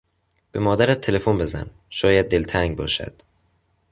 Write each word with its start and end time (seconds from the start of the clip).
به 0.51 0.59
مادرت 0.59 1.01
تلفن 1.01 1.37
بزن; 1.37 1.67
شاید 1.89 2.29
دلتنگ 2.29 2.77
باشد. 2.77 3.13